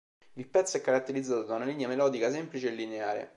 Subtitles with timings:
[0.35, 3.29] Il pezzo è caratterizzato da una linea melodica semplice e lineare.